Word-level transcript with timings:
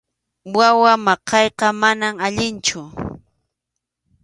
Wawa 0.57 0.91
maqayqa 1.05 1.67
manam 1.81 2.15
allinchu. 2.25 2.81